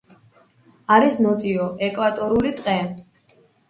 არის 0.95 1.19
ნოტიო 1.27 1.69
ეკვატორული 1.91 2.59
ტყე. 2.61 2.79